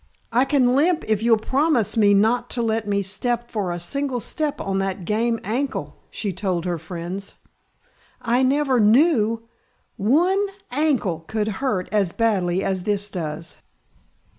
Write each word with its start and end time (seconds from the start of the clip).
"I 0.31 0.45
can 0.45 0.73
limp 0.75 1.03
if 1.07 1.21
you'll 1.21 1.37
promise 1.37 1.95
me 1.95 2.15
not 2.15 2.49
to 2.57 2.63
let 2.63 2.87
me 2.87 3.03
step 3.03 3.51
for 3.51 3.71
a 3.71 3.77
single 3.77 4.19
step 4.19 4.59
on 4.59 4.79
that 4.79 5.05
game 5.05 5.39
ankle," 5.43 5.95
she 6.09 6.33
told 6.33 6.65
her 6.65 6.79
friends. 6.79 7.35
"I 8.19 8.41
never 8.41 8.79
knew 8.79 9.43
one 9.97 10.43
ankle 10.71 11.19
could 11.27 11.47
hurt 11.61 11.87
as 11.91 12.13
badly 12.13 12.63
as 12.63 12.81
this 12.85 13.09
does." 13.09 13.59